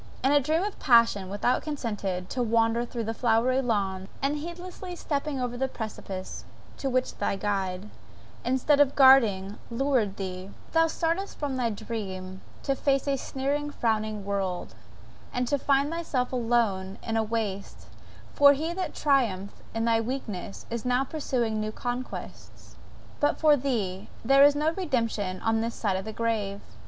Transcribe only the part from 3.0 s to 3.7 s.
flowery